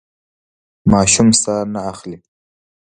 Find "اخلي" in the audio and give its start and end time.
1.91-2.17